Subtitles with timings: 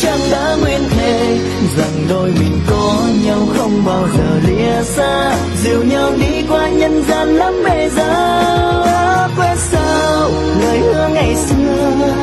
[0.00, 1.38] chẳng đã nguyên thề
[1.76, 5.36] rằng đôi mình có nhau không bao giờ lìa xa.
[5.62, 9.28] Dìu nhau đi qua nhân gian lắm bề giá.
[9.36, 12.14] Quên sao lời hứa ngày xưa,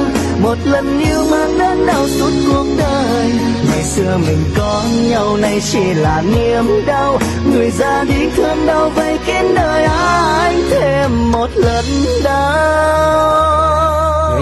[0.41, 3.31] một lần yêu mang đến đau suốt cuộc đời.
[3.71, 7.19] Ngày xưa mình có nhau nay chỉ là niềm đau.
[7.53, 11.85] Người ra đi thương đau vây kín đời anh thêm một lần
[12.23, 13.49] đau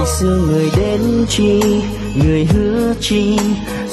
[0.07, 1.61] xưa người đến chi,
[2.15, 3.39] người hứa chi.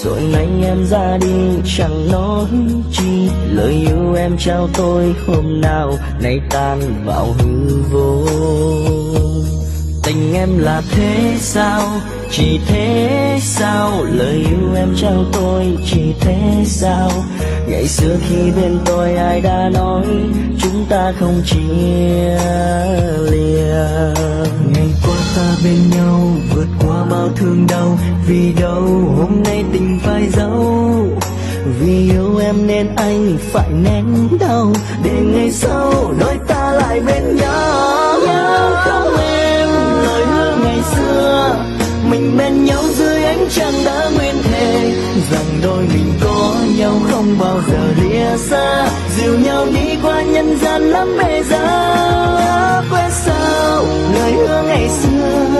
[0.05, 2.47] Rồi nay em ra đi, chẳng nói
[2.93, 3.29] chi.
[3.51, 8.27] Lời yêu em trao tôi hôm nào, nay tan vào hư vô.
[10.03, 11.89] Tình em là thế sao,
[12.31, 14.05] chỉ thế sao?
[14.05, 17.11] Lời yêu em trao tôi chỉ thế sao?
[17.69, 20.07] Ngày xưa khi bên tôi ai đã nói,
[20.59, 22.39] chúng ta không chia
[25.65, 27.99] bên nhau, vượt qua bao thương đau.
[28.27, 28.83] Vì đâu
[29.19, 31.07] hôm nay tình phải giấu
[31.81, 34.73] vì yêu em nên anh phải nén đau.
[35.05, 38.19] Để ngày sau đôi ta lại bên nhau.
[38.27, 39.69] Nhớ không em,
[40.03, 41.57] lời hứa ngày xưa.
[42.11, 43.84] Mình bên nhau dưới ánh trăng
[47.71, 51.91] giờ lìa xa, dìu nhau đi qua nhân gian lắm bề giá.
[52.91, 53.85] Quên sao,
[54.15, 55.59] lời hứa ngày xưa,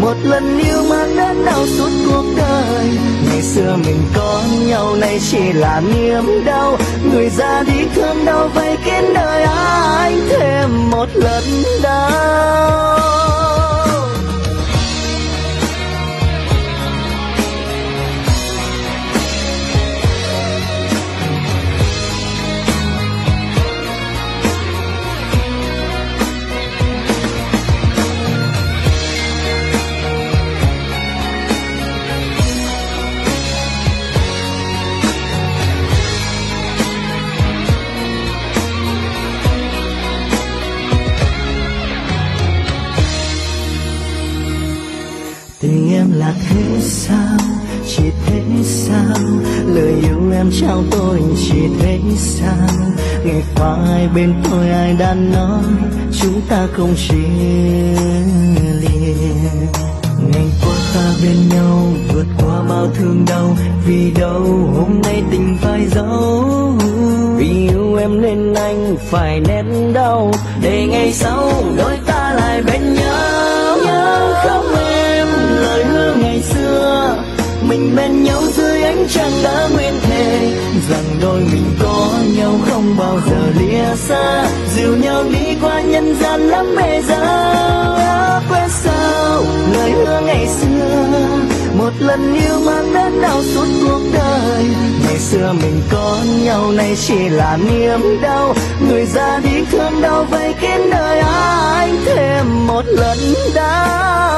[0.00, 2.88] một lần yêu mang đến đau suốt cuộc đời.
[3.28, 6.78] Ngày xưa mình có nhau, nay chỉ là niềm đau.
[7.12, 10.15] Người ra đi thương đau vây kín đời ai
[45.60, 47.38] tình em là thế sao?
[47.86, 49.16] Chỉ thế sao?
[49.66, 52.68] Lời yêu em trao tôi chỉ thế sao?
[53.24, 55.62] Ngày qua ai bên tôi ai đã nói,
[56.20, 57.96] chúng ta không chia
[58.80, 59.14] lìa
[60.32, 63.56] ngày qua ta bên nhau, vượt qua bao thương đau,
[63.86, 64.42] vì đâu
[64.76, 66.72] hôm nay tình phải giấu?
[67.36, 72.15] Vì yêu em nên anh phải nén đau, để ngày sau đôi ta
[81.16, 84.48] rằng đôi mình có nhau không bao giờ lìa xa.
[84.76, 91.28] Dìu nhau đi qua nhân gian lắm bề giá quên sao lời hứa ngày xưa.
[91.78, 94.64] Một lần yêu mang đến đau suốt cuộc đời.
[95.04, 98.54] Ngày xưa mình có nhau, nay chỉ là niềm đau.
[98.88, 103.18] Người ra đi thương đau vây kín đời anh thêm một lần
[103.54, 104.35] đau.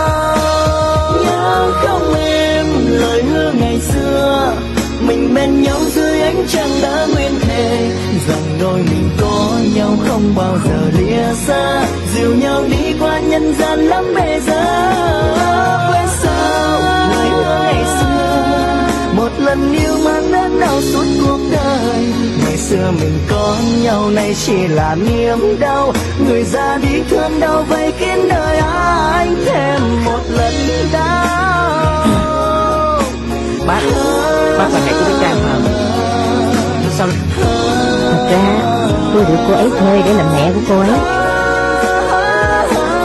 [10.29, 14.65] Không bao giờ lìa xa, dìu nhau đi qua nhân gian lắm bề giờ.
[15.91, 16.81] Quên sao
[17.11, 22.13] ngày ngày xưa, một lần yêu mang nén đau suốt cuộc đời.
[22.45, 25.93] Ngày xưa mình có nhau, nay chỉ là niềm đau.
[26.27, 30.55] Người ra đi thương đau vây kín đời, anh thêm một lần
[30.93, 31.29] đau.
[33.67, 33.83] Bác
[34.59, 35.18] bác là mẹ của bé
[38.09, 38.45] Thật ra
[39.15, 40.91] tôi được cô ấy thuê để làm mẹ của cô ấy.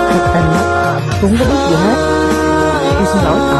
[0.09, 0.49] Thật tình,
[1.21, 1.95] cũng không có biết gì hết.
[2.95, 3.52] Tôi xin lỗi.